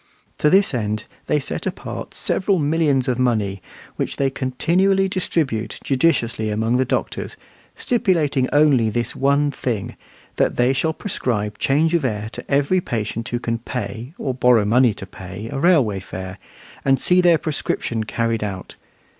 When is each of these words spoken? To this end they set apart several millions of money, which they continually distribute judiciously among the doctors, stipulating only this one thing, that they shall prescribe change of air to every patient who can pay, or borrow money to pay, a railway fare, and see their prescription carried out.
To 0.39 0.49
this 0.49 0.73
end 0.73 1.03
they 1.27 1.39
set 1.39 1.67
apart 1.67 2.15
several 2.15 2.57
millions 2.57 3.07
of 3.07 3.19
money, 3.19 3.61
which 3.97 4.15
they 4.17 4.31
continually 4.31 5.07
distribute 5.07 5.79
judiciously 5.83 6.49
among 6.49 6.77
the 6.77 6.85
doctors, 6.85 7.37
stipulating 7.75 8.49
only 8.51 8.89
this 8.89 9.15
one 9.15 9.51
thing, 9.51 9.95
that 10.37 10.55
they 10.55 10.73
shall 10.73 10.93
prescribe 10.93 11.59
change 11.59 11.93
of 11.93 12.03
air 12.03 12.29
to 12.31 12.51
every 12.51 12.81
patient 12.81 13.29
who 13.29 13.37
can 13.37 13.59
pay, 13.59 14.15
or 14.17 14.33
borrow 14.33 14.65
money 14.65 14.95
to 14.95 15.05
pay, 15.05 15.47
a 15.51 15.59
railway 15.59 15.99
fare, 15.99 16.39
and 16.83 16.99
see 16.99 17.21
their 17.21 17.37
prescription 17.37 18.03
carried 18.03 18.43
out. 18.43 18.73